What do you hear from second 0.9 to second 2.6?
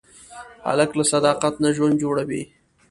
له صداقت نه ژوند جوړوي.